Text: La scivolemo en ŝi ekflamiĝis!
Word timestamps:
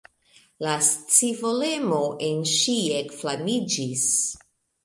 La 0.67 0.71
scivolemo 0.85 2.01
en 2.31 2.41
ŝi 2.55 2.75
ekflamiĝis! 3.03 4.11